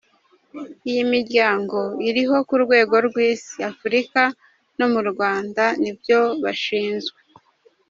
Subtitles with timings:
[0.89, 4.21] Iyi miryango iriho ku rwego rw’Isi, Afurika
[4.77, 7.19] no mu Rwanda nibyo bashinzwe.